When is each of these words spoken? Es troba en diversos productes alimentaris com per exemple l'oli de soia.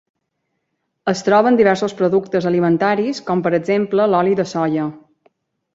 Es 1.13 1.21
troba 1.27 1.51
en 1.51 1.59
diversos 1.59 1.95
productes 1.99 2.49
alimentaris 2.53 3.21
com 3.29 3.45
per 3.49 3.53
exemple 3.61 4.13
l'oli 4.15 4.37
de 4.43 4.49
soia. 4.57 4.93